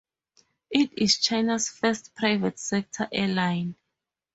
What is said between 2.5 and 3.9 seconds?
sector airline.